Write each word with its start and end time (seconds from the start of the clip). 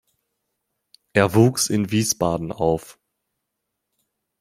Er 1.13 1.35
wuchs 1.35 1.69
in 1.69 1.91
Wiesbaden 1.91 2.51
auf. 2.51 2.97